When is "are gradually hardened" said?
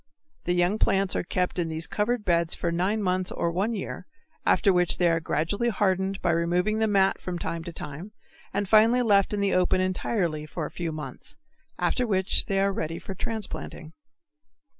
5.11-6.19